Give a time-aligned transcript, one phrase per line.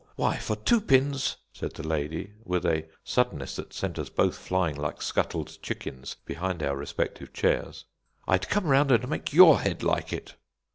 [0.15, 4.75] Why, for two pins," said the lady, with a suddenness that sent us both flying
[4.75, 7.85] like scuttled chickens behind our respective chairs,
[8.27, 10.37] "I'd come round and make your head like it!"